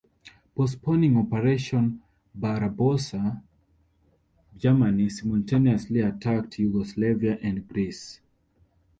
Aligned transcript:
Postponing 0.55 1.15
Operation 1.15 2.01
Barbarossa, 2.33 3.39
Germany 4.57 5.09
simultaneously 5.11 5.99
attacked 5.99 6.57
Yugoslavia 6.57 7.37
and 7.43 7.67
Greece. 7.67 8.19